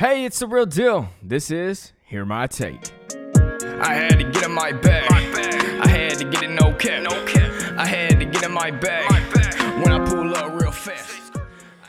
Hey, 0.00 0.24
it's 0.24 0.38
the 0.38 0.46
real 0.46 0.64
deal. 0.64 1.10
This 1.22 1.50
is 1.50 1.92
Hear 2.06 2.24
My 2.24 2.46
Take. 2.46 2.90
I 3.82 3.92
had 3.92 4.18
to 4.18 4.24
get 4.24 4.44
in 4.44 4.52
my 4.52 4.72
bag. 4.72 5.12
I 5.12 5.86
had 5.86 6.16
to 6.16 6.24
get 6.24 6.42
it 6.42 6.48
no 6.48 6.72
cap. 6.72 7.02
No 7.02 7.26
cap. 7.26 7.78
I 7.78 7.84
had 7.84 8.18
to 8.18 8.24
get 8.24 8.42
in 8.42 8.50
my 8.50 8.70
bag. 8.70 9.10
When 9.84 9.92
I 9.92 10.02
pull 10.02 10.34
up 10.34 10.58
real 10.58 10.72
fast. 10.72 11.36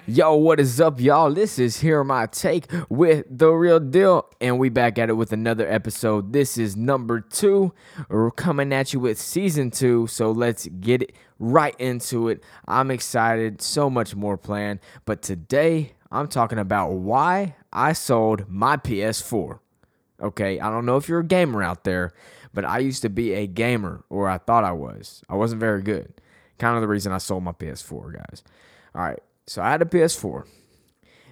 Yo, 0.07 0.35
what 0.35 0.59
is 0.59 0.81
up, 0.81 0.99
y'all? 0.99 1.31
This 1.31 1.57
is 1.57 1.79
Hear 1.79 2.03
My 2.03 2.25
Take 2.25 2.69
with 2.89 3.25
the 3.29 3.49
real 3.49 3.79
deal, 3.79 4.27
and 4.41 4.59
we 4.59 4.67
back 4.67 4.99
at 4.99 5.07
it 5.07 5.13
with 5.13 5.31
another 5.31 5.65
episode. 5.71 6.33
This 6.33 6.57
is 6.57 6.75
number 6.75 7.21
two. 7.21 7.73
We're 8.09 8.29
coming 8.31 8.73
at 8.73 8.91
you 8.91 8.99
with 8.99 9.21
season 9.21 9.71
two, 9.71 10.07
so 10.07 10.31
let's 10.31 10.67
get 10.67 11.03
it 11.03 11.15
right 11.39 11.79
into 11.79 12.27
it. 12.27 12.43
I'm 12.67 12.91
excited, 12.91 13.61
so 13.61 13.89
much 13.89 14.15
more 14.15 14.35
planned, 14.35 14.81
but 15.05 15.21
today 15.21 15.93
I'm 16.11 16.27
talking 16.27 16.59
about 16.59 16.91
why 16.91 17.55
I 17.73 17.93
sold 17.93 18.49
my 18.49 18.77
PS4. 18.77 19.59
Okay, 20.21 20.59
I 20.59 20.69
don't 20.69 20.85
know 20.85 20.97
if 20.97 21.09
you're 21.09 21.21
a 21.21 21.25
gamer 21.25 21.63
out 21.63 21.83
there, 21.83 22.13
but 22.53 22.65
I 22.65 22.79
used 22.79 23.01
to 23.01 23.09
be 23.09 23.33
a 23.33 23.47
gamer, 23.47 24.03
or 24.09 24.29
I 24.29 24.37
thought 24.37 24.63
I 24.63 24.71
was. 24.71 25.23
I 25.29 25.35
wasn't 25.35 25.61
very 25.61 25.81
good. 25.81 26.13
Kind 26.59 26.75
of 26.75 26.81
the 26.81 26.87
reason 26.87 27.11
I 27.11 27.17
sold 27.17 27.43
my 27.43 27.53
PS4, 27.53 28.13
guys. 28.13 28.43
All 28.93 29.01
right, 29.01 29.19
so 29.47 29.61
I 29.61 29.71
had 29.71 29.81
a 29.81 29.85
PS4. 29.85 30.45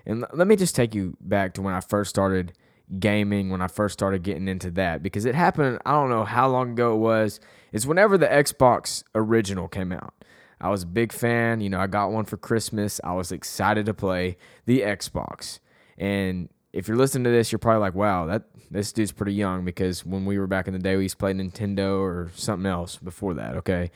And 0.05 0.25
let 0.34 0.48
me 0.48 0.55
just 0.55 0.75
take 0.75 0.95
you 0.95 1.17
back 1.21 1.53
to 1.53 1.62
when 1.62 1.75
I 1.75 1.81
first 1.81 2.09
started 2.09 2.53
gaming, 2.99 3.51
when 3.51 3.62
I 3.62 3.67
first 3.67 3.93
started 3.93 4.23
getting 4.23 4.48
into 4.48 4.71
that, 4.71 5.03
because 5.03 5.26
it 5.26 5.35
happened, 5.35 5.79
I 5.85 5.91
don't 5.91 6.09
know 6.09 6.26
how 6.26 6.48
long 6.48 6.71
ago 6.71 6.93
it 6.93 6.98
was. 6.98 7.40
It's 7.71 7.85
whenever 7.85 8.17
the 8.17 8.26
Xbox 8.26 9.03
original 9.13 9.67
came 9.67 9.91
out. 9.91 10.13
I 10.62 10.70
was 10.70 10.84
a 10.84 10.87
big 10.87 11.13
fan. 11.13 11.62
You 11.62 11.70
know, 11.70 11.79
I 11.79 11.87
got 11.87 12.12
one 12.12 12.26
for 12.26 12.37
Christmas. 12.37 12.99
I 13.03 13.13
was 13.13 13.31
excited 13.31 13.85
to 13.85 13.93
play 13.93 14.37
the 14.65 14.81
Xbox. 14.81 15.59
And 15.99 16.49
if 16.73 16.88
you're 16.88 16.98
listening 16.98 17.26
to 17.26 17.30
this, 17.30 17.52
you're 17.52 17.59
probably 17.59 17.81
like, 17.81 17.95
wow, 17.95 18.26
that 18.27 18.44
this 18.71 18.91
dude's 18.91 19.12
pretty 19.12 19.34
young 19.34 19.66
because 19.66 20.05
when 20.05 20.26
we 20.26 20.40
were 20.40 20.48
back 20.48 20.68
in 20.68 20.73
the 20.73 20.79
day, 20.79 20.96
we 20.96 21.04
used 21.04 21.13
to 21.13 21.18
play 21.18 21.34
Nintendo 21.34 21.99
or 21.99 22.32
something 22.35 22.65
else 22.65 22.98
before 22.98 23.34
that. 23.35 23.55
Okay. 23.57 23.91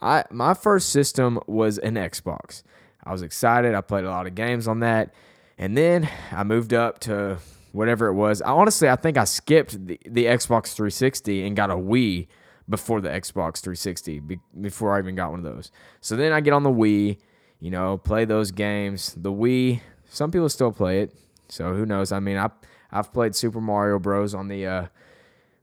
I 0.00 0.24
my 0.30 0.54
first 0.54 0.90
system 0.90 1.40
was 1.46 1.78
an 1.78 1.94
Xbox. 1.94 2.62
I 3.04 3.12
was 3.12 3.22
excited. 3.22 3.74
I 3.74 3.80
played 3.80 4.04
a 4.04 4.10
lot 4.10 4.26
of 4.26 4.34
games 4.34 4.68
on 4.68 4.80
that. 4.80 5.14
And 5.58 5.76
then 5.76 6.08
I 6.32 6.44
moved 6.44 6.74
up 6.74 6.98
to 7.00 7.38
whatever 7.72 8.08
it 8.08 8.14
was. 8.14 8.42
I 8.42 8.50
honestly 8.50 8.88
I 8.88 8.96
think 8.96 9.16
I 9.16 9.24
skipped 9.24 9.86
the, 9.86 9.98
the 10.06 10.26
Xbox 10.26 10.74
360 10.74 11.46
and 11.46 11.56
got 11.56 11.70
a 11.70 11.76
Wii 11.76 12.26
before 12.68 13.00
the 13.00 13.08
Xbox 13.08 13.60
360 13.60 14.20
be, 14.20 14.40
before 14.60 14.94
I 14.94 14.98
even 14.98 15.14
got 15.14 15.30
one 15.30 15.38
of 15.38 15.44
those. 15.44 15.70
So 16.00 16.16
then 16.16 16.32
I 16.32 16.40
get 16.40 16.52
on 16.52 16.64
the 16.64 16.70
Wii, 16.70 17.18
you 17.60 17.70
know, 17.70 17.96
play 17.96 18.24
those 18.24 18.50
games. 18.50 19.14
The 19.16 19.32
Wii, 19.32 19.80
some 20.10 20.30
people 20.30 20.48
still 20.48 20.72
play 20.72 21.00
it. 21.00 21.14
So 21.48 21.74
who 21.74 21.86
knows? 21.86 22.12
I 22.12 22.20
mean, 22.20 22.36
I 22.36 22.50
I've 22.90 23.12
played 23.12 23.34
Super 23.34 23.60
Mario 23.60 23.98
Bros 23.98 24.34
on 24.34 24.48
the 24.48 24.66
uh 24.66 24.86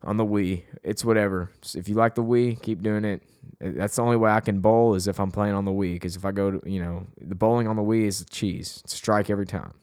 on 0.03 0.17
the 0.17 0.26
Wii. 0.26 0.64
It's 0.84 1.06
whatever. 1.06 1.50
If 1.76 1.88
you 1.88 1.95
like 1.95 2.16
the 2.16 2.23
Wii, 2.23 2.62
keep 2.62 2.81
doing 2.81 3.06
it. 3.06 3.23
That's 3.59 3.95
the 3.95 4.02
only 4.02 4.17
way 4.17 4.31
I 4.31 4.42
can 4.42 4.59
bowl 4.59 4.95
is 4.95 5.08
if 5.08 5.20
I'm 5.20 5.31
playing 5.31 5.54
on 5.54 5.66
the 5.66 5.72
Wii. 5.72 5.94
Because 5.94 6.16
if 6.16 6.26
I 6.26 6.31
go 6.31 6.52
to, 6.52 6.70
you 6.70 6.81
know, 6.81 7.08
the 7.20 7.36
bowling 7.36 7.67
on 7.67 7.76
the 7.76 7.81
Wii 7.81 8.06
is 8.06 8.26
cheese. 8.30 8.81
It's 8.84 8.94
strike 8.94 9.30
every 9.30 9.45
time. 9.45 9.73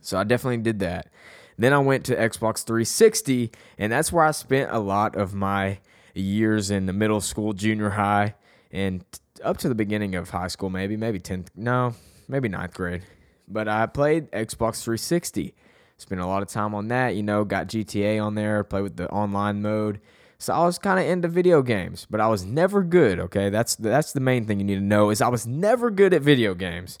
So 0.00 0.18
I 0.18 0.24
definitely 0.24 0.58
did 0.58 0.80
that. 0.80 1.10
Then 1.58 1.72
I 1.72 1.78
went 1.78 2.04
to 2.06 2.16
Xbox 2.16 2.64
360, 2.64 3.52
and 3.76 3.92
that's 3.92 4.10
where 4.10 4.24
I 4.24 4.30
spent 4.30 4.70
a 4.72 4.78
lot 4.78 5.14
of 5.14 5.34
my 5.34 5.78
years 6.14 6.70
in 6.70 6.86
the 6.86 6.92
middle 6.92 7.20
school, 7.20 7.52
junior 7.52 7.90
high, 7.90 8.34
and 8.72 9.04
up 9.44 9.58
to 9.58 9.68
the 9.68 9.74
beginning 9.74 10.14
of 10.14 10.30
high 10.30 10.48
school, 10.48 10.70
maybe, 10.70 10.96
maybe 10.96 11.20
10th, 11.20 11.48
no, 11.54 11.94
maybe 12.28 12.48
ninth 12.48 12.72
grade. 12.72 13.02
But 13.50 13.68
I 13.68 13.86
played 13.86 14.30
Xbox 14.30 14.82
360. 14.82 15.54
Spent 15.96 16.20
a 16.20 16.26
lot 16.26 16.42
of 16.42 16.48
time 16.48 16.74
on 16.74 16.88
that, 16.88 17.14
you 17.14 17.22
know, 17.22 17.44
got 17.44 17.66
GTA 17.66 18.24
on 18.24 18.34
there, 18.34 18.64
played 18.64 18.82
with 18.82 18.96
the 18.96 19.10
online 19.10 19.60
mode. 19.60 20.00
So 20.38 20.54
I 20.54 20.64
was 20.64 20.78
kind 20.78 20.98
of 20.98 21.04
into 21.04 21.28
video 21.28 21.60
games, 21.60 22.06
but 22.08 22.20
I 22.20 22.28
was 22.28 22.46
never 22.46 22.82
good, 22.82 23.20
okay? 23.20 23.50
That's 23.50 23.74
that's 23.74 24.14
the 24.14 24.20
main 24.20 24.46
thing 24.46 24.58
you 24.58 24.64
need 24.64 24.76
to 24.76 24.80
know 24.80 25.10
is 25.10 25.20
I 25.20 25.28
was 25.28 25.46
never 25.46 25.90
good 25.90 26.14
at 26.14 26.22
video 26.22 26.54
games. 26.54 26.98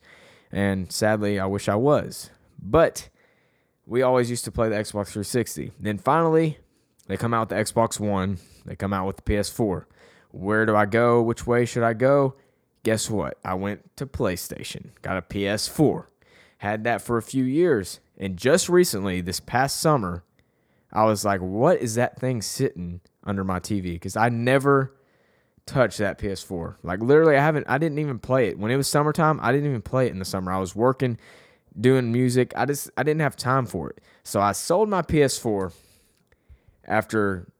And 0.52 0.92
sadly, 0.92 1.40
I 1.40 1.46
wish 1.46 1.66
I 1.66 1.76
was. 1.76 2.28
But 2.62 3.08
we 3.86 4.02
always 4.02 4.28
used 4.28 4.44
to 4.44 4.52
play 4.52 4.68
the 4.68 4.74
Xbox 4.74 5.08
360. 5.08 5.72
Then 5.80 5.96
finally, 5.96 6.58
they 7.06 7.16
come 7.16 7.32
out 7.32 7.48
with 7.48 7.56
the 7.56 7.72
Xbox 7.72 7.98
One. 7.98 8.38
They 8.66 8.76
come 8.76 8.92
out 8.92 9.06
with 9.06 9.16
the 9.16 9.22
PS4. 9.22 9.86
Where 10.32 10.66
do 10.66 10.76
I 10.76 10.84
go? 10.84 11.22
Which 11.22 11.46
way 11.46 11.64
should 11.64 11.82
I 11.82 11.94
go? 11.94 12.34
Guess 12.82 13.08
what? 13.08 13.38
I 13.44 13.54
went 13.54 13.96
to 13.96 14.06
PlayStation. 14.06 14.90
Got 15.00 15.16
a 15.16 15.22
PS4. 15.22 16.04
Had 16.60 16.84
that 16.84 17.00
for 17.00 17.16
a 17.16 17.22
few 17.22 17.44
years. 17.44 18.00
And 18.18 18.36
just 18.36 18.68
recently, 18.68 19.22
this 19.22 19.40
past 19.40 19.80
summer, 19.80 20.24
I 20.92 21.04
was 21.04 21.24
like, 21.24 21.40
what 21.40 21.80
is 21.80 21.94
that 21.94 22.20
thing 22.20 22.42
sitting 22.42 23.00
under 23.24 23.44
my 23.44 23.60
TV? 23.60 23.94
Because 23.94 24.14
I 24.14 24.28
never 24.28 24.94
touched 25.64 25.98
that 25.98 26.18
PS4. 26.18 26.76
Like 26.82 27.00
literally, 27.00 27.36
I 27.36 27.42
haven't. 27.42 27.66
I 27.68 27.78
didn't 27.78 27.98
even 27.98 28.18
play 28.18 28.48
it 28.48 28.58
when 28.58 28.70
it 28.70 28.76
was 28.76 28.88
summertime. 28.88 29.40
I 29.42 29.52
didn't 29.52 29.70
even 29.70 29.80
play 29.82 30.06
it 30.06 30.12
in 30.12 30.18
the 30.18 30.24
summer. 30.26 30.52
I 30.52 30.58
was 30.58 30.76
working, 30.76 31.18
doing 31.80 32.12
music. 32.12 32.52
I 32.54 32.66
just 32.66 32.90
I 32.96 33.04
didn't 33.04 33.22
have 33.22 33.36
time 33.36 33.64
for 33.64 33.88
it. 33.88 34.02
So 34.22 34.40
I 34.40 34.52
sold 34.52 34.88
my 34.88 35.00
PS4 35.02 35.72
after 36.84 37.50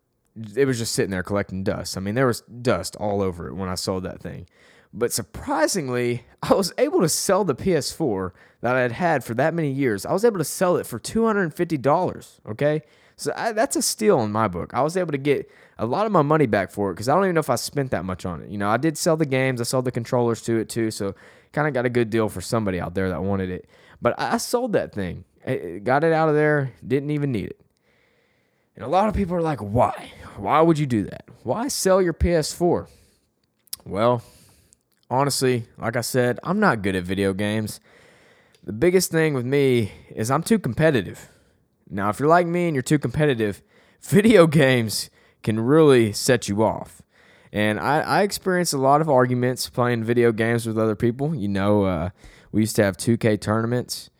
it 0.57 0.67
was 0.67 0.79
just 0.79 0.93
sitting 0.93 1.11
there 1.11 1.23
collecting 1.23 1.65
dust. 1.65 1.97
I 1.97 2.01
mean, 2.01 2.15
there 2.15 2.27
was 2.27 2.43
dust 2.43 2.97
all 2.97 3.23
over 3.23 3.49
it 3.49 3.55
when 3.55 3.69
I 3.69 3.75
sold 3.77 4.03
that 4.05 4.21
thing. 4.21 4.47
But 4.93 5.13
surprisingly, 5.13 6.25
I 6.43 6.55
was 6.55 6.73
able 6.79 7.01
to 7.01 7.09
sell 7.09 7.45
the 7.45 7.55
PS4 7.55 8.33
that 8.61 8.77
I 8.77 8.81
had 8.81 8.93
had 8.93 9.25
for 9.25 9.35
that 9.35 9.55
many 9.55 9.71
years. 9.71 10.05
I 10.05 10.13
was 10.13 10.25
able 10.25 10.39
to 10.39 10.45
sell 10.45 10.77
it 10.77 10.87
for 10.87 10.99
$250. 10.99 12.41
Okay. 12.47 12.83
So 13.17 13.33
I, 13.37 13.53
that's 13.53 13.77
a 13.77 13.83
steal 13.83 14.23
in 14.23 14.33
my 14.33 14.49
book. 14.49 14.73
I 14.73 14.81
was 14.83 14.97
able 14.97 15.13
to 15.13 15.19
get 15.19 15.51
a 15.79 15.85
lot 15.85 16.07
of 16.07 16.13
my 16.13 16.23
money 16.23 16.47
back 16.47 16.71
for 16.71 16.91
it 16.91 16.95
because 16.95 17.09
I 17.09 17.15
don't 17.15 17.25
even 17.25 17.35
know 17.35 17.41
if 17.41 17.51
I 17.51 17.57
spent 17.57 17.91
that 17.91 18.05
much 18.05 18.25
on 18.25 18.43
it. 18.43 18.51
You 18.51 18.59
know, 18.59 18.69
I 18.69 18.79
did 18.79 18.97
sell 18.97 19.17
the 19.17 19.27
games, 19.27 19.61
I 19.61 19.65
sold 19.65 19.85
the 19.85 19.91
controllers 19.91 20.41
to 20.43 20.57
it 20.59 20.69
too. 20.71 20.91
So 20.91 21.15
kind 21.53 21.69
of 21.69 21.75
got 21.75 21.85
a 21.85 21.91
good 21.91 22.11
deal 22.11 22.29
for 22.29 22.41
somebody 22.41 22.81
out 22.81 22.95
there 22.95 23.11
that 23.11 23.23
wanted 23.23 23.51
it. 23.51 23.69
But 24.01 24.15
I 24.19 24.39
sold 24.39 24.73
that 24.73 24.95
thing, 24.95 25.25
I 25.47 25.81
got 25.83 26.05
it 26.05 26.13
out 26.13 26.31
of 26.31 26.35
there, 26.35 26.73
didn't 26.87 27.11
even 27.11 27.33
need 27.33 27.49
it. 27.49 27.61
And 28.75 28.85
a 28.85 28.89
lot 28.89 29.09
of 29.09 29.15
people 29.15 29.37
are 29.37 29.43
like, 29.43 29.61
why? 29.61 30.13
Why 30.37 30.63
would 30.63 30.79
you 30.79 30.87
do 30.87 31.05
that? 31.05 31.25
Why 31.43 31.69
sell 31.69 32.01
your 32.01 32.15
PS4? 32.15 32.89
Well, 33.85 34.23
honestly, 35.11 35.67
like 35.77 35.97
I 35.97 36.01
said, 36.01 36.39
I'm 36.45 36.61
not 36.61 36.83
good 36.83 36.95
at 36.95 37.05
video 37.05 37.33
games. 37.33 37.81
The 38.63 38.73
biggest 38.73 39.11
thing 39.11 39.35
with 39.35 39.45
me 39.45 39.93
is 40.15 40.31
I'm 40.31 40.43
too 40.43 40.59
competitive. 40.59 41.31
Now, 41.89 42.09
if 42.09 42.21
you're 42.21 42.29
like 42.29 42.47
me 42.47 42.67
and 42.67 42.75
you're 42.75 42.83
too 42.83 42.99
competitive, 42.99 43.63
video 44.03 44.47
games 44.47 45.11
can 45.43 45.59
really 45.59 46.13
set 46.13 46.49
you 46.49 46.63
off. 46.63 47.03
And 47.53 47.81
I, 47.81 48.01
I 48.01 48.23
experienced 48.23 48.73
a 48.73 48.79
lot 48.79 49.01
of 49.01 49.11
arguments 49.11 49.69
playing 49.69 50.05
video 50.05 50.31
games 50.31 50.67
with 50.67 50.79
other 50.79 50.95
people. 50.95 51.35
You 51.35 51.49
know, 51.49 51.85
uh, 51.85 52.11
we 52.53 52.61
used 52.61 52.77
to 52.77 52.85
have 52.85 52.97
2K 52.97 53.41
tournaments, 53.41 54.11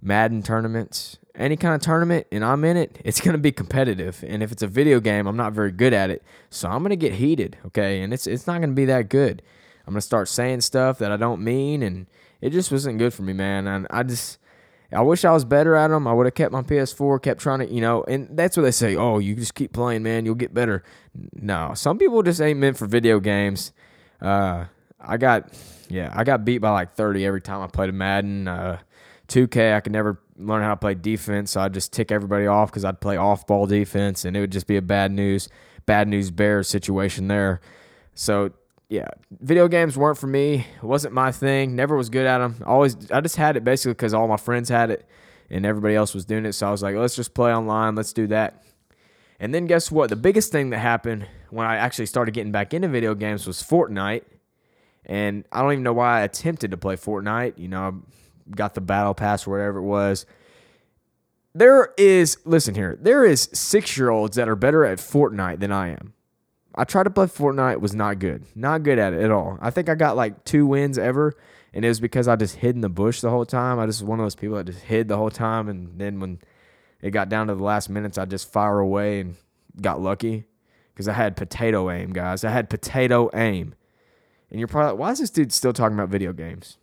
Madden 0.00 0.42
tournaments, 0.42 1.18
any 1.34 1.56
kind 1.56 1.74
of 1.74 1.82
tournament, 1.82 2.26
and 2.32 2.44
I'm 2.44 2.64
in 2.64 2.76
it, 2.76 3.00
it's 3.04 3.20
going 3.20 3.32
to 3.32 3.38
be 3.38 3.52
competitive. 3.52 4.24
And 4.26 4.42
if 4.42 4.50
it's 4.50 4.62
a 4.62 4.66
video 4.66 5.00
game, 5.00 5.26
I'm 5.26 5.36
not 5.36 5.52
very 5.52 5.72
good 5.72 5.92
at 5.92 6.10
it. 6.10 6.22
So 6.48 6.68
I'm 6.68 6.78
going 6.78 6.90
to 6.90 6.96
get 6.96 7.14
heated, 7.14 7.58
okay? 7.66 8.00
And 8.00 8.14
it's, 8.14 8.26
it's 8.26 8.46
not 8.46 8.58
going 8.58 8.70
to 8.70 8.76
be 8.76 8.86
that 8.86 9.08
good. 9.08 9.42
I'm 9.90 9.94
to 9.96 10.00
start 10.00 10.28
saying 10.28 10.60
stuff 10.60 10.98
that 10.98 11.10
I 11.10 11.16
don't 11.16 11.42
mean, 11.42 11.82
and 11.82 12.06
it 12.40 12.50
just 12.50 12.70
wasn't 12.70 12.98
good 12.98 13.12
for 13.12 13.22
me, 13.22 13.32
man. 13.32 13.66
And 13.66 13.88
I 13.90 14.04
just, 14.04 14.38
I 14.92 15.00
wish 15.02 15.24
I 15.24 15.32
was 15.32 15.44
better 15.44 15.74
at 15.74 15.88
them. 15.88 16.06
I 16.06 16.12
would 16.12 16.26
have 16.26 16.34
kept 16.34 16.52
my 16.52 16.62
PS4, 16.62 17.20
kept 17.20 17.40
trying 17.40 17.58
to, 17.58 17.68
you 17.68 17.80
know, 17.80 18.04
and 18.04 18.28
that's 18.36 18.56
what 18.56 18.62
they 18.62 18.70
say. 18.70 18.94
Oh, 18.94 19.18
you 19.18 19.34
just 19.34 19.56
keep 19.56 19.72
playing, 19.72 20.04
man. 20.04 20.24
You'll 20.24 20.36
get 20.36 20.54
better. 20.54 20.84
No, 21.32 21.72
some 21.74 21.98
people 21.98 22.22
just 22.22 22.40
ain't 22.40 22.60
meant 22.60 22.76
for 22.76 22.86
video 22.86 23.18
games. 23.18 23.72
Uh, 24.22 24.66
I 25.00 25.16
got, 25.16 25.52
yeah, 25.88 26.12
I 26.14 26.22
got 26.22 26.44
beat 26.44 26.58
by 26.58 26.70
like 26.70 26.94
30 26.94 27.26
every 27.26 27.40
time 27.40 27.60
I 27.60 27.66
played 27.66 27.90
a 27.90 27.92
Madden. 27.92 28.46
Uh, 28.46 28.78
2K, 29.26 29.74
I 29.74 29.80
could 29.80 29.92
never 29.92 30.20
learn 30.36 30.62
how 30.62 30.70
to 30.70 30.76
play 30.76 30.94
defense, 30.94 31.50
so 31.50 31.62
I'd 31.62 31.74
just 31.74 31.92
tick 31.92 32.12
everybody 32.12 32.46
off 32.46 32.70
because 32.70 32.84
I'd 32.84 33.00
play 33.00 33.16
off 33.16 33.44
ball 33.44 33.66
defense, 33.66 34.24
and 34.24 34.36
it 34.36 34.40
would 34.40 34.52
just 34.52 34.68
be 34.68 34.76
a 34.76 34.82
bad 34.82 35.10
news, 35.10 35.48
bad 35.84 36.06
news 36.06 36.30
bear 36.30 36.62
situation 36.62 37.26
there. 37.26 37.60
So 38.14 38.52
yeah, 38.90 39.06
video 39.40 39.68
games 39.68 39.96
weren't 39.96 40.18
for 40.18 40.26
me. 40.26 40.66
It 40.76 40.82
wasn't 40.82 41.14
my 41.14 41.30
thing. 41.30 41.76
Never 41.76 41.96
was 41.96 42.10
good 42.10 42.26
at 42.26 42.38
them. 42.38 42.56
Always, 42.66 43.08
I 43.12 43.20
just 43.20 43.36
had 43.36 43.56
it 43.56 43.62
basically 43.62 43.92
because 43.92 44.12
all 44.12 44.26
my 44.26 44.36
friends 44.36 44.68
had 44.68 44.90
it, 44.90 45.08
and 45.48 45.64
everybody 45.64 45.94
else 45.94 46.12
was 46.12 46.24
doing 46.24 46.44
it. 46.44 46.54
So 46.54 46.66
I 46.66 46.72
was 46.72 46.82
like, 46.82 46.96
let's 46.96 47.14
just 47.14 47.32
play 47.32 47.54
online. 47.54 47.94
Let's 47.94 48.12
do 48.12 48.26
that. 48.26 48.64
And 49.38 49.54
then 49.54 49.66
guess 49.66 49.92
what? 49.92 50.10
The 50.10 50.16
biggest 50.16 50.50
thing 50.50 50.70
that 50.70 50.78
happened 50.78 51.28
when 51.50 51.68
I 51.68 51.76
actually 51.76 52.06
started 52.06 52.34
getting 52.34 52.50
back 52.50 52.74
into 52.74 52.88
video 52.88 53.14
games 53.14 53.46
was 53.46 53.62
Fortnite. 53.62 54.24
And 55.06 55.44
I 55.52 55.62
don't 55.62 55.72
even 55.72 55.84
know 55.84 55.92
why 55.92 56.18
I 56.18 56.22
attempted 56.22 56.72
to 56.72 56.76
play 56.76 56.96
Fortnite. 56.96 57.58
You 57.58 57.68
know, 57.68 57.82
I 57.82 58.54
got 58.56 58.74
the 58.74 58.80
battle 58.80 59.14
pass 59.14 59.46
or 59.46 59.52
whatever 59.52 59.78
it 59.78 59.84
was. 59.84 60.26
There 61.54 61.94
is, 61.96 62.38
listen 62.44 62.74
here, 62.74 62.98
there 63.00 63.24
is 63.24 63.48
six 63.52 63.96
year 63.96 64.10
olds 64.10 64.36
that 64.36 64.48
are 64.48 64.56
better 64.56 64.84
at 64.84 64.98
Fortnite 64.98 65.60
than 65.60 65.70
I 65.70 65.90
am. 65.90 66.12
I 66.80 66.84
tried 66.84 67.02
to 67.02 67.10
play 67.10 67.26
Fortnite, 67.26 67.78
was 67.80 67.94
not 67.94 68.20
good. 68.20 68.42
Not 68.54 68.84
good 68.84 68.98
at 68.98 69.12
it 69.12 69.20
at 69.20 69.30
all. 69.30 69.58
I 69.60 69.68
think 69.68 69.90
I 69.90 69.94
got 69.94 70.16
like 70.16 70.44
two 70.44 70.64
wins 70.64 70.96
ever, 70.96 71.36
and 71.74 71.84
it 71.84 71.88
was 71.88 72.00
because 72.00 72.26
I 72.26 72.36
just 72.36 72.56
hid 72.56 72.74
in 72.74 72.80
the 72.80 72.88
bush 72.88 73.20
the 73.20 73.28
whole 73.28 73.44
time. 73.44 73.78
I 73.78 73.84
just 73.84 74.00
was 74.00 74.08
one 74.08 74.18
of 74.18 74.24
those 74.24 74.34
people 74.34 74.56
that 74.56 74.64
just 74.64 74.80
hid 74.80 75.06
the 75.06 75.18
whole 75.18 75.28
time, 75.28 75.68
and 75.68 76.00
then 76.00 76.20
when 76.20 76.38
it 77.02 77.10
got 77.10 77.28
down 77.28 77.48
to 77.48 77.54
the 77.54 77.62
last 77.62 77.90
minutes, 77.90 78.16
I 78.16 78.24
just 78.24 78.50
fire 78.50 78.78
away 78.78 79.20
and 79.20 79.36
got 79.78 80.00
lucky 80.00 80.46
because 80.94 81.06
I 81.06 81.12
had 81.12 81.36
potato 81.36 81.90
aim, 81.90 82.14
guys. 82.14 82.44
I 82.44 82.50
had 82.50 82.70
potato 82.70 83.28
aim. 83.34 83.74
And 84.50 84.58
you're 84.58 84.66
probably 84.66 84.92
like, 84.92 84.98
why 84.98 85.10
is 85.10 85.18
this 85.18 85.28
dude 85.28 85.52
still 85.52 85.74
talking 85.74 85.98
about 85.98 86.08
video 86.08 86.32
games? 86.32 86.78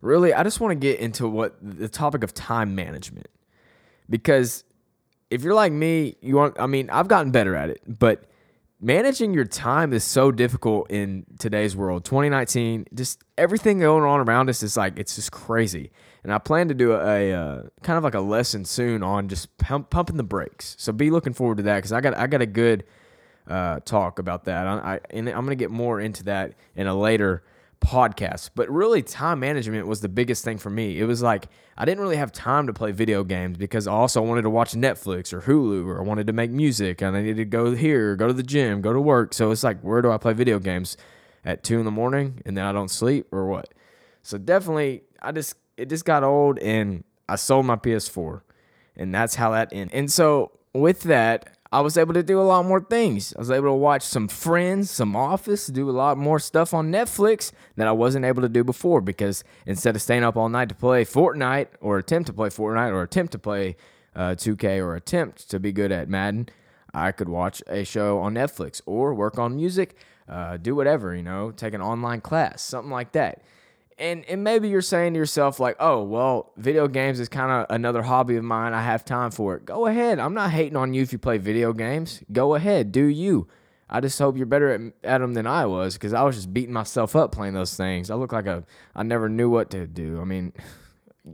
Really, 0.00 0.32
I 0.32 0.44
just 0.44 0.60
want 0.60 0.70
to 0.70 0.76
get 0.76 1.00
into 1.00 1.26
what 1.26 1.56
the 1.60 1.88
topic 1.88 2.22
of 2.22 2.32
time 2.32 2.76
management. 2.76 3.26
Because 4.08 4.62
if 5.30 5.42
you're 5.42 5.54
like 5.54 5.72
me, 5.72 6.16
you 6.20 6.36
want, 6.36 6.60
I 6.60 6.66
mean, 6.66 6.88
I've 6.90 7.08
gotten 7.08 7.32
better 7.32 7.56
at 7.56 7.70
it, 7.70 7.82
but 7.84 8.22
managing 8.80 9.34
your 9.34 9.44
time 9.44 9.92
is 9.92 10.04
so 10.04 10.30
difficult 10.30 10.90
in 10.90 11.26
today's 11.38 11.74
world. 11.76 12.04
2019 12.04 12.86
just 12.94 13.22
everything 13.36 13.80
going 13.80 14.04
on 14.04 14.20
around 14.20 14.48
us 14.48 14.62
is 14.62 14.76
like 14.76 14.98
it's 14.98 15.16
just 15.16 15.32
crazy. 15.32 15.90
And 16.22 16.32
i 16.32 16.38
plan 16.38 16.68
to 16.68 16.74
do 16.74 16.92
a, 16.92 17.32
a 17.32 17.32
uh, 17.32 17.62
kind 17.82 17.96
of 17.96 18.04
like 18.04 18.14
a 18.14 18.20
lesson 18.20 18.64
soon 18.64 19.02
on 19.02 19.28
just 19.28 19.56
pump, 19.58 19.90
pumping 19.90 20.16
the 20.16 20.22
brakes. 20.22 20.76
So 20.78 20.92
be 20.92 21.10
looking 21.10 21.32
forward 21.32 21.58
to 21.58 21.62
that 21.64 21.76
because 21.76 21.92
i 21.92 22.00
got 22.00 22.16
i 22.16 22.26
got 22.26 22.42
a 22.42 22.46
good 22.46 22.84
uh, 23.48 23.80
talk 23.80 24.18
about 24.18 24.44
that. 24.44 24.66
I, 24.66 24.94
I, 24.94 25.00
and 25.10 25.28
i'm 25.28 25.44
gonna 25.44 25.56
get 25.56 25.70
more 25.70 26.00
into 26.00 26.24
that 26.24 26.54
in 26.76 26.86
a 26.86 26.94
later 26.94 27.42
podcast. 27.80 28.50
But 28.54 28.70
really, 28.70 29.02
time 29.02 29.40
management 29.40 29.86
was 29.86 30.00
the 30.00 30.08
biggest 30.08 30.44
thing 30.44 30.58
for 30.58 30.70
me. 30.70 30.98
It 30.98 31.04
was 31.04 31.22
like 31.22 31.48
I 31.76 31.84
didn't 31.84 32.00
really 32.00 32.16
have 32.16 32.32
time 32.32 32.66
to 32.66 32.72
play 32.72 32.92
video 32.92 33.24
games 33.24 33.56
because 33.56 33.86
I 33.86 33.92
also 33.92 34.20
wanted 34.22 34.42
to 34.42 34.50
watch 34.50 34.72
Netflix 34.72 35.32
or 35.32 35.40
Hulu 35.40 35.86
or 35.86 36.00
I 36.00 36.02
wanted 36.02 36.26
to 36.26 36.32
make 36.32 36.50
music 36.50 37.02
and 37.02 37.16
I 37.16 37.22
needed 37.22 37.36
to 37.36 37.44
go 37.44 37.74
here, 37.74 38.16
go 38.16 38.26
to 38.26 38.32
the 38.32 38.42
gym, 38.42 38.80
go 38.80 38.92
to 38.92 39.00
work. 39.00 39.34
So 39.34 39.50
it's 39.50 39.64
like, 39.64 39.80
where 39.80 40.02
do 40.02 40.10
I 40.10 40.18
play 40.18 40.32
video 40.32 40.58
games 40.58 40.96
at 41.44 41.62
two 41.62 41.78
in 41.78 41.84
the 41.84 41.90
morning 41.90 42.42
and 42.44 42.56
then 42.56 42.64
I 42.64 42.72
don't 42.72 42.90
sleep 42.90 43.26
or 43.32 43.46
what? 43.46 43.72
So 44.22 44.38
definitely, 44.38 45.02
I 45.22 45.32
just 45.32 45.54
it 45.76 45.88
just 45.88 46.04
got 46.04 46.24
old 46.24 46.58
and 46.58 47.04
I 47.28 47.36
sold 47.36 47.66
my 47.66 47.76
PS4, 47.76 48.42
and 48.96 49.14
that's 49.14 49.34
how 49.34 49.52
that 49.52 49.72
ended. 49.72 49.94
And 49.94 50.10
so 50.10 50.52
with 50.72 51.02
that, 51.02 51.57
I 51.70 51.80
was 51.82 51.98
able 51.98 52.14
to 52.14 52.22
do 52.22 52.40
a 52.40 52.42
lot 52.42 52.64
more 52.64 52.80
things. 52.80 53.34
I 53.36 53.40
was 53.40 53.50
able 53.50 53.68
to 53.68 53.74
watch 53.74 54.02
some 54.02 54.26
Friends, 54.26 54.90
some 54.90 55.14
Office, 55.14 55.66
do 55.66 55.90
a 55.90 55.92
lot 55.92 56.16
more 56.16 56.38
stuff 56.38 56.72
on 56.72 56.90
Netflix 56.90 57.52
that 57.76 57.86
I 57.86 57.92
wasn't 57.92 58.24
able 58.24 58.40
to 58.40 58.48
do 58.48 58.64
before 58.64 59.02
because 59.02 59.44
instead 59.66 59.94
of 59.94 60.00
staying 60.00 60.24
up 60.24 60.36
all 60.36 60.48
night 60.48 60.70
to 60.70 60.74
play 60.74 61.04
Fortnite 61.04 61.68
or 61.80 61.98
attempt 61.98 62.28
to 62.28 62.32
play 62.32 62.48
Fortnite 62.48 62.92
or 62.92 63.02
attempt 63.02 63.32
to 63.32 63.38
play 63.38 63.76
uh, 64.16 64.30
2K 64.30 64.78
or 64.78 64.96
attempt 64.96 65.50
to 65.50 65.60
be 65.60 65.70
good 65.70 65.92
at 65.92 66.08
Madden, 66.08 66.48
I 66.94 67.12
could 67.12 67.28
watch 67.28 67.62
a 67.66 67.84
show 67.84 68.18
on 68.18 68.34
Netflix 68.34 68.80
or 68.86 69.12
work 69.12 69.38
on 69.38 69.56
music, 69.56 69.94
uh, 70.26 70.56
do 70.56 70.74
whatever, 70.74 71.14
you 71.14 71.22
know, 71.22 71.50
take 71.50 71.74
an 71.74 71.82
online 71.82 72.22
class, 72.22 72.62
something 72.62 72.90
like 72.90 73.12
that 73.12 73.42
and 73.98 74.24
and 74.26 74.44
maybe 74.44 74.68
you're 74.68 74.80
saying 74.80 75.14
to 75.14 75.18
yourself 75.18 75.60
like, 75.60 75.76
"Oh, 75.80 76.02
well, 76.02 76.52
video 76.56 76.88
games 76.88 77.20
is 77.20 77.28
kind 77.28 77.50
of 77.50 77.66
another 77.74 78.02
hobby 78.02 78.36
of 78.36 78.44
mine. 78.44 78.72
I 78.72 78.82
have 78.82 79.04
time 79.04 79.30
for 79.30 79.56
it." 79.56 79.64
Go 79.64 79.86
ahead. 79.86 80.18
I'm 80.18 80.34
not 80.34 80.50
hating 80.50 80.76
on 80.76 80.94
you 80.94 81.02
if 81.02 81.12
you 81.12 81.18
play 81.18 81.38
video 81.38 81.72
games. 81.72 82.22
Go 82.32 82.54
ahead, 82.54 82.92
do 82.92 83.04
you. 83.04 83.48
I 83.90 84.00
just 84.00 84.18
hope 84.18 84.36
you're 84.36 84.46
better 84.46 84.70
at, 84.70 84.80
at 85.02 85.18
them 85.18 85.34
than 85.34 85.46
I 85.46 85.66
was 85.66 85.94
because 85.94 86.12
I 86.12 86.22
was 86.22 86.36
just 86.36 86.52
beating 86.52 86.74
myself 86.74 87.16
up 87.16 87.32
playing 87.32 87.54
those 87.54 87.76
things. 87.76 88.10
I 88.10 88.14
look 88.14 88.32
like 88.32 88.46
a 88.46 88.64
I 88.94 89.02
never 89.02 89.28
knew 89.28 89.50
what 89.50 89.70
to 89.70 89.86
do. 89.86 90.20
I 90.20 90.24
mean, 90.24 90.52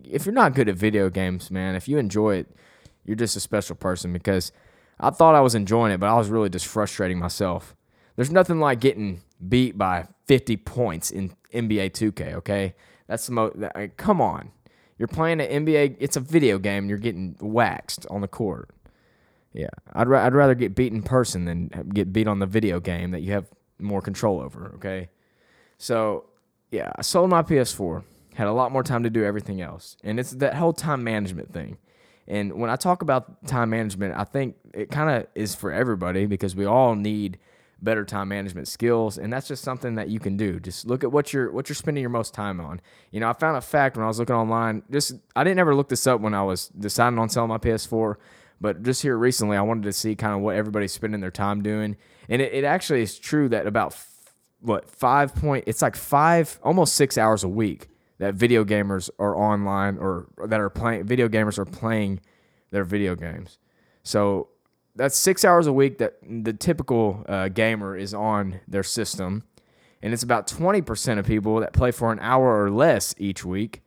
if 0.04 0.24
you're 0.24 0.34
not 0.34 0.54
good 0.54 0.68
at 0.68 0.76
video 0.76 1.10
games, 1.10 1.50
man, 1.50 1.74
if 1.74 1.88
you 1.88 1.98
enjoy 1.98 2.36
it, 2.36 2.56
you're 3.04 3.16
just 3.16 3.36
a 3.36 3.40
special 3.40 3.76
person 3.76 4.12
because 4.12 4.52
I 4.98 5.10
thought 5.10 5.34
I 5.34 5.40
was 5.40 5.54
enjoying 5.54 5.92
it, 5.92 5.98
but 5.98 6.08
I 6.08 6.14
was 6.14 6.28
really 6.28 6.48
just 6.48 6.66
frustrating 6.66 7.18
myself. 7.18 7.74
There's 8.16 8.30
nothing 8.30 8.60
like 8.60 8.80
getting 8.80 9.22
beat 9.48 9.76
by 9.76 10.06
50 10.26 10.56
points 10.58 11.10
in 11.10 11.34
NBA 11.52 11.92
2K, 11.92 12.34
okay? 12.34 12.74
That's 13.06 13.26
the 13.26 13.32
most, 13.32 13.56
come 13.96 14.20
on. 14.20 14.50
You're 14.98 15.08
playing 15.08 15.40
an 15.40 15.66
NBA, 15.66 15.96
it's 15.98 16.16
a 16.16 16.20
video 16.20 16.58
game, 16.58 16.88
you're 16.88 16.98
getting 16.98 17.36
waxed 17.40 18.06
on 18.08 18.20
the 18.20 18.28
court. 18.28 18.70
Yeah, 19.52 19.68
I'd, 19.92 20.08
ra- 20.08 20.24
I'd 20.24 20.34
rather 20.34 20.54
get 20.54 20.74
beat 20.74 20.92
in 20.92 21.02
person 21.02 21.44
than 21.44 21.68
get 21.92 22.12
beat 22.12 22.26
on 22.26 22.38
the 22.38 22.46
video 22.46 22.80
game 22.80 23.10
that 23.10 23.20
you 23.20 23.32
have 23.32 23.46
more 23.78 24.00
control 24.00 24.40
over, 24.40 24.72
okay? 24.76 25.10
So, 25.78 26.26
yeah, 26.70 26.92
I 26.96 27.02
sold 27.02 27.30
my 27.30 27.42
PS4, 27.42 28.04
had 28.34 28.46
a 28.46 28.52
lot 28.52 28.72
more 28.72 28.82
time 28.82 29.02
to 29.02 29.10
do 29.10 29.24
everything 29.24 29.60
else. 29.60 29.96
And 30.02 30.18
it's 30.18 30.30
that 30.32 30.54
whole 30.54 30.72
time 30.72 31.04
management 31.04 31.52
thing. 31.52 31.78
And 32.26 32.54
when 32.54 32.70
I 32.70 32.76
talk 32.76 33.02
about 33.02 33.46
time 33.46 33.70
management, 33.70 34.16
I 34.16 34.24
think 34.24 34.56
it 34.72 34.90
kind 34.90 35.10
of 35.10 35.26
is 35.34 35.54
for 35.54 35.70
everybody 35.70 36.26
because 36.26 36.56
we 36.56 36.64
all 36.64 36.94
need– 36.94 37.38
better 37.84 38.04
time 38.04 38.28
management 38.28 38.66
skills 38.66 39.18
and 39.18 39.32
that's 39.32 39.46
just 39.46 39.62
something 39.62 39.94
that 39.94 40.08
you 40.08 40.18
can 40.18 40.36
do. 40.36 40.58
Just 40.58 40.86
look 40.86 41.04
at 41.04 41.12
what 41.12 41.32
you're 41.32 41.52
what 41.52 41.68
you're 41.68 41.76
spending 41.76 42.02
your 42.02 42.10
most 42.10 42.34
time 42.34 42.60
on. 42.60 42.80
You 43.10 43.20
know 43.20 43.28
i 43.28 43.32
found 43.32 43.56
a 43.56 43.60
fact 43.60 43.96
when 43.96 44.04
i 44.04 44.08
was 44.08 44.18
looking 44.18 44.34
online 44.34 44.82
just 44.90 45.14
i 45.36 45.44
didn't 45.44 45.58
ever 45.58 45.74
look 45.74 45.88
this 45.88 46.06
up 46.06 46.20
when 46.20 46.34
i 46.34 46.42
was 46.42 46.68
deciding 46.68 47.18
on 47.18 47.28
selling 47.28 47.48
my 47.48 47.58
ps4 47.58 48.16
but 48.60 48.82
just 48.82 49.02
here 49.02 49.16
recently 49.16 49.56
i 49.56 49.62
wanted 49.62 49.84
to 49.84 49.92
see 49.92 50.16
kind 50.16 50.34
of 50.34 50.40
what 50.40 50.56
everybody's 50.56 50.92
spending 50.92 51.20
their 51.20 51.30
time 51.30 51.62
doing 51.62 51.96
and 52.28 52.42
it, 52.42 52.52
it 52.52 52.64
actually 52.64 53.02
is 53.02 53.18
true 53.18 53.48
that 53.48 53.66
about 53.66 53.96
what 54.60 54.90
five 54.90 55.34
point 55.34 55.64
it's 55.66 55.82
like 55.82 55.94
five 55.94 56.58
almost 56.62 56.94
six 56.94 57.16
hours 57.16 57.44
a 57.44 57.48
week 57.48 57.88
that 58.18 58.34
video 58.34 58.64
gamers 58.64 59.10
are 59.18 59.36
online 59.36 59.98
or 59.98 60.28
that 60.46 60.60
are 60.60 60.70
playing 60.70 61.04
video 61.04 61.28
gamers 61.28 61.58
are 61.58 61.64
playing 61.64 62.20
their 62.70 62.84
video 62.84 63.14
games. 63.14 63.58
So 64.02 64.48
that's 64.96 65.16
six 65.16 65.44
hours 65.44 65.66
a 65.66 65.72
week 65.72 65.98
that 65.98 66.14
the 66.22 66.52
typical 66.52 67.24
uh, 67.28 67.48
gamer 67.48 67.96
is 67.96 68.14
on 68.14 68.60
their 68.68 68.82
system. 68.82 69.44
And 70.02 70.12
it's 70.12 70.22
about 70.22 70.46
20% 70.46 71.18
of 71.18 71.26
people 71.26 71.60
that 71.60 71.72
play 71.72 71.90
for 71.90 72.12
an 72.12 72.18
hour 72.20 72.62
or 72.62 72.70
less 72.70 73.14
each 73.18 73.44
week. 73.44 73.82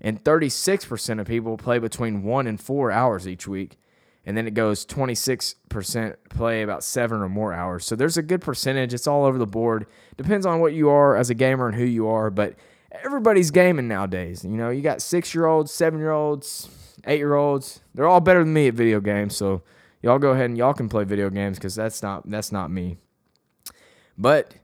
And 0.00 0.22
36% 0.22 1.20
of 1.20 1.26
people 1.26 1.56
play 1.56 1.78
between 1.78 2.22
one 2.22 2.46
and 2.46 2.60
four 2.60 2.90
hours 2.90 3.28
each 3.28 3.46
week. 3.46 3.78
And 4.24 4.36
then 4.36 4.46
it 4.46 4.54
goes 4.54 4.84
26% 4.86 6.16
play 6.30 6.62
about 6.62 6.84
seven 6.84 7.20
or 7.20 7.28
more 7.28 7.52
hours. 7.52 7.84
So 7.84 7.96
there's 7.96 8.16
a 8.16 8.22
good 8.22 8.40
percentage. 8.40 8.92
It's 8.94 9.06
all 9.06 9.24
over 9.24 9.38
the 9.38 9.46
board. 9.46 9.86
Depends 10.16 10.46
on 10.46 10.60
what 10.60 10.74
you 10.74 10.88
are 10.88 11.16
as 11.16 11.30
a 11.30 11.34
gamer 11.34 11.68
and 11.68 11.76
who 11.76 11.84
you 11.84 12.08
are. 12.08 12.30
But 12.30 12.54
everybody's 13.04 13.50
gaming 13.50 13.88
nowadays. 13.88 14.44
You 14.44 14.56
know, 14.56 14.70
you 14.70 14.82
got 14.82 15.02
six 15.02 15.34
year 15.34 15.46
olds, 15.46 15.72
seven 15.72 15.98
year 15.98 16.12
olds, 16.12 16.68
eight 17.06 17.18
year 17.18 17.34
olds. 17.34 17.80
They're 17.94 18.08
all 18.08 18.20
better 18.20 18.40
than 18.40 18.52
me 18.52 18.68
at 18.68 18.74
video 18.74 19.00
games. 19.00 19.36
So 19.36 19.62
y'all 20.02 20.18
go 20.18 20.30
ahead 20.30 20.46
and 20.46 20.58
y'all 20.58 20.74
can 20.74 20.88
play 20.88 21.04
video 21.04 21.30
games 21.30 21.58
because 21.58 21.74
that's 21.74 22.02
not 22.02 22.28
that's 22.28 22.52
not 22.52 22.70
me. 22.70 22.96
But 24.16 24.54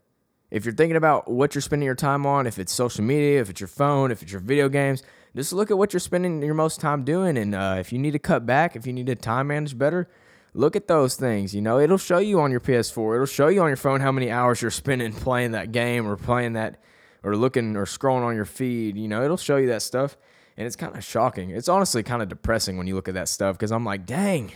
if 0.50 0.64
you're 0.64 0.74
thinking 0.74 0.96
about 0.96 1.30
what 1.30 1.54
you're 1.54 1.62
spending 1.62 1.86
your 1.86 1.94
time 1.94 2.26
on, 2.26 2.46
if 2.46 2.58
it's 2.58 2.72
social 2.72 3.04
media, 3.04 3.40
if 3.40 3.50
it's 3.50 3.60
your 3.60 3.68
phone, 3.68 4.10
if 4.10 4.22
it's 4.22 4.32
your 4.32 4.40
video 4.40 4.68
games, 4.68 5.02
just 5.34 5.52
look 5.52 5.70
at 5.70 5.78
what 5.78 5.92
you're 5.92 6.00
spending 6.00 6.42
your 6.42 6.54
most 6.54 6.80
time 6.80 7.04
doing. 7.04 7.36
And 7.36 7.54
uh, 7.54 7.76
if 7.78 7.92
you 7.92 7.98
need 7.98 8.12
to 8.12 8.18
cut 8.18 8.46
back, 8.46 8.76
if 8.76 8.86
you 8.86 8.92
need 8.92 9.06
to 9.06 9.16
time 9.16 9.48
manage 9.48 9.76
better, 9.76 10.08
look 10.52 10.76
at 10.76 10.86
those 10.86 11.16
things. 11.16 11.54
You 11.54 11.60
know, 11.60 11.80
it'll 11.80 11.98
show 11.98 12.18
you 12.18 12.40
on 12.40 12.50
your 12.50 12.60
PS4, 12.60 13.14
it'll 13.14 13.26
show 13.26 13.48
you 13.48 13.62
on 13.62 13.68
your 13.68 13.76
phone 13.76 14.00
how 14.00 14.12
many 14.12 14.30
hours 14.30 14.62
you're 14.62 14.70
spending 14.70 15.12
playing 15.26 15.52
that 15.52 15.72
game 15.72 16.06
or 16.06 16.16
playing 16.16 16.52
that 16.54 16.80
or 17.22 17.36
looking 17.36 17.76
or 17.76 17.84
scrolling 17.84 18.24
on 18.24 18.36
your 18.36 18.44
feed. 18.44 18.96
You 18.96 19.08
know, 19.08 19.24
it'll 19.24 19.36
show 19.36 19.56
you 19.56 19.68
that 19.68 19.82
stuff. 19.82 20.16
And 20.56 20.68
it's 20.68 20.76
kind 20.76 20.96
of 20.96 21.02
shocking. 21.02 21.50
It's 21.50 21.68
honestly 21.68 22.04
kind 22.04 22.22
of 22.22 22.28
depressing 22.28 22.78
when 22.78 22.86
you 22.86 22.94
look 22.94 23.08
at 23.08 23.14
that 23.14 23.28
stuff 23.28 23.56
because 23.56 23.72
I'm 23.72 23.84
like, 23.84 24.06
dang, 24.06 24.52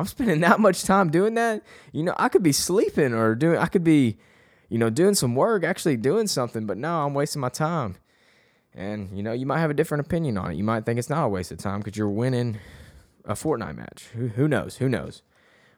I'm 0.00 0.06
spending 0.06 0.40
that 0.40 0.58
much 0.60 0.82
time 0.84 1.10
doing 1.10 1.34
that. 1.34 1.62
You 1.92 2.02
know, 2.02 2.14
I 2.16 2.28
could 2.28 2.42
be 2.42 2.52
sleeping 2.52 3.12
or 3.12 3.34
doing, 3.34 3.58
I 3.58 3.66
could 3.66 3.84
be, 3.84 4.18
you 4.68 4.78
know, 4.78 4.90
doing 4.90 5.14
some 5.14 5.34
work, 5.34 5.62
actually 5.62 5.96
doing 5.98 6.26
something, 6.26 6.66
but 6.66 6.78
no, 6.78 7.04
I'm 7.04 7.14
wasting 7.14 7.40
my 7.40 7.50
time. 7.50 7.96
And, 8.74 9.16
you 9.16 9.22
know, 9.22 9.32
you 9.32 9.46
might 9.46 9.58
have 9.58 9.70
a 9.70 9.74
different 9.74 10.06
opinion 10.06 10.38
on 10.38 10.52
it. 10.52 10.56
You 10.56 10.64
might 10.64 10.86
think 10.86 10.98
it's 10.98 11.10
not 11.10 11.24
a 11.24 11.28
waste 11.28 11.52
of 11.52 11.58
time 11.58 11.80
because 11.80 11.96
you're 11.96 12.08
winning 12.08 12.58
a 13.24 13.34
Fortnite 13.34 13.76
match. 13.76 14.08
Who, 14.14 14.28
who 14.28 14.48
knows? 14.48 14.76
Who 14.76 14.88
knows? 14.88 15.22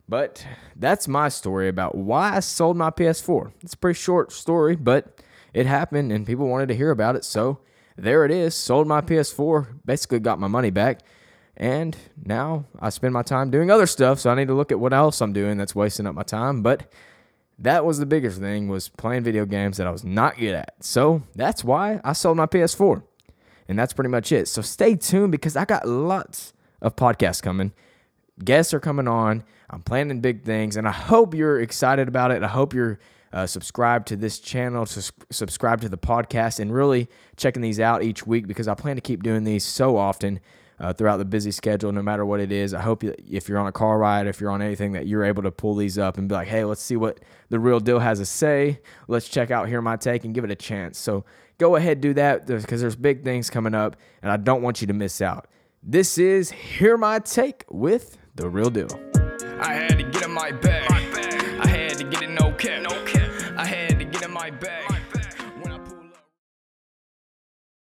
But 0.09 0.47
that's 0.77 1.09
my 1.09 1.29
story 1.29 1.69
about 1.69 1.95
why 1.95 2.37
I 2.37 2.41
sold 2.41 2.77
my 2.77 2.91
PS4. 2.91 3.53
It's 3.63 3.75
a 3.75 3.79
pretty 3.79 3.99
short 3.99 4.31
story, 4.31 4.77
but 4.77 5.21
it 5.55 5.67
happened 5.67 6.13
and 6.13 6.27
people 6.27 6.49
wanted 6.49 6.69
to 6.69 6.77
hear 6.77 6.91
about 6.91 7.17
it. 7.17 7.25
So 7.25 7.61
there 7.97 8.25
it 8.25 8.31
is. 8.31 8.55
Sold 8.55 8.87
my 8.87 9.01
PS4, 9.01 9.81
basically 9.85 10.21
got 10.21 10.39
my 10.39 10.49
money 10.49 10.71
back. 10.71 11.01
And 11.57 11.97
now 12.25 12.65
I 12.81 12.91
spend 12.91 13.13
my 13.13 13.23
time 13.23 13.51
doing 13.51 13.71
other 13.71 13.87
stuff, 13.87 14.19
so 14.19 14.31
I 14.31 14.35
need 14.35 14.49
to 14.49 14.55
look 14.55 14.73
at 14.73 14.81
what 14.81 14.93
else 14.93 15.21
I'm 15.21 15.33
doing 15.33 15.59
that's 15.59 15.75
wasting 15.75 16.07
up 16.07 16.15
my 16.15 16.23
time. 16.23 16.63
But 16.63 16.91
that 17.59 17.85
was 17.85 17.99
the 17.99 18.07
biggest 18.07 18.41
thing 18.41 18.69
was 18.69 18.89
playing 18.89 19.23
video 19.23 19.45
games 19.45 19.77
that 19.77 19.87
I 19.87 19.91
was 19.91 20.05
not 20.05 20.39
good 20.39 20.55
at. 20.55 20.75
So 20.81 21.23
that's 21.35 21.63
why 21.63 22.01
I 22.03 22.15
sold 22.15 22.37
my 22.37 22.47
PS4. 22.47 23.03
And 23.69 23.79
that's 23.79 23.93
pretty 23.93 24.11
much 24.11 24.33
it. 24.33 24.49
So 24.49 24.63
stay 24.63 24.97
tuned 24.97 25.33
because 25.33 25.57
I 25.57 25.65
got 25.65 25.87
lots 25.87 26.53
of 26.81 26.97
podcasts 26.97 27.43
coming. 27.43 27.73
Guests 28.43 28.75
are 28.75 28.81
coming 28.81 29.07
on. 29.07 29.45
I'm 29.71 29.83
planning 29.83 30.21
big 30.21 30.43
things, 30.43 30.77
and 30.77 30.89
I 30.89 30.91
hope 30.91 31.35
you're 31.35 31.61
excited 31.61 32.09
about 32.09 32.33
it. 32.33 32.43
I 32.43 32.49
hope 32.49 32.75
you're 32.75 32.99
uh, 33.33 33.47
subscribed 33.47 34.09
to 34.09 34.17
this 34.17 34.39
channel, 34.39 34.85
to 34.85 35.13
subscribe 35.31 35.81
to 35.83 35.89
the 35.89 35.97
podcast, 35.97 36.59
and 36.59 36.75
really 36.75 37.09
checking 37.37 37.63
these 37.63 37.81
out 37.81 38.03
each 38.03 38.27
week 38.27 38.47
because 38.47 38.69
I 38.69 38.75
plan 38.75 38.97
to 38.97 39.03
keep 39.03 39.23
doing 39.23 39.45
these 39.45 39.65
so 39.65 39.97
often 39.97 40.41
uh, 40.79 40.93
throughout 40.93 41.19
the 41.19 41.25
busy 41.25 41.51
schedule, 41.51 41.93
no 41.93 42.03
matter 42.03 42.25
what 42.25 42.41
it 42.41 42.51
is. 42.53 42.75
I 42.75 42.81
hope 42.81 43.03
you, 43.03 43.15
if 43.31 43.49
you're 43.49 43.59
on 43.59 43.67
a 43.67 43.73
car 43.73 43.99
ride, 43.99 44.27
if 44.27 44.41
you're 44.41 44.51
on 44.51 44.63
anything, 44.63 44.93
that 44.93 45.07
you're 45.07 45.25
able 45.25 45.43
to 45.43 45.51
pull 45.51 45.75
these 45.75 45.99
up 45.99 46.19
and 46.19 46.29
be 46.29 46.35
like, 46.35 46.49
hey, 46.49 46.65
let's 46.65 46.83
see 46.83 46.97
what 46.97 47.21
the 47.51 47.59
real 47.59 47.81
deal 47.81 47.99
has 47.99 48.19
to 48.19 48.27
say. 48.27 48.81
Let's 49.09 49.29
check 49.29 49.51
out 49.51 49.69
Hear 49.69 49.83
My 49.83 49.97
Take 49.97 50.25
and 50.25 50.35
give 50.35 50.45
it 50.45 50.51
a 50.51 50.57
chance. 50.57 50.99
So 50.99 51.25
go 51.59 51.77
ahead, 51.77 52.01
do 52.01 52.15
that 52.15 52.47
because 52.47 52.81
there's 52.81 52.97
big 52.97 53.23
things 53.25 53.51
coming 53.51 53.75
up, 53.75 53.97
and 54.23 54.33
I 54.33 54.37
don't 54.37 54.63
want 54.63 54.81
you 54.81 54.87
to 54.89 54.95
miss 54.95 55.21
out. 55.21 55.47
This 55.83 56.19
is 56.19 56.51
Hear 56.51 56.97
My 56.97 57.19
Take 57.19 57.65
with 57.71 58.19
The 58.35 58.49
Real 58.49 58.71
Deal. 58.71 58.89
I 59.61 59.75
had 59.75 59.99
to 59.99 60.03
get 60.05 60.25
in 60.25 60.33
my 60.33 60.51
bag. 60.53 60.91
I 60.91 61.67
had 61.69 61.99
to 61.99 62.05
get 62.05 62.29
no 62.31 62.53
cap. 62.53 62.83
No 62.83 63.05
cap. 63.05 63.22